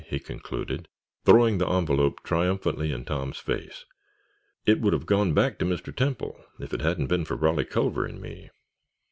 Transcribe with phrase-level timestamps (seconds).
[0.07, 0.87] he concluded,
[1.25, 3.85] throwing the envelope triumphantly in Tom's face.
[4.65, 5.95] "It would have gone back to Mr.
[5.95, 8.49] Temple if it hadn't been for Rolly Culver and me!"